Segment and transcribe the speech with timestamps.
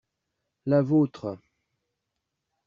[0.65, 1.37] La vôtre.